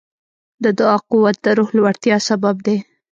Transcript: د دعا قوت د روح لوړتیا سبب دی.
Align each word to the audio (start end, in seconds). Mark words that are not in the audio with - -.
د 0.63 0.65
دعا 0.79 0.97
قوت 1.09 1.35
د 1.45 1.47
روح 1.57 1.69
لوړتیا 1.77 2.17
سبب 2.29 2.55
دی. 2.65 2.77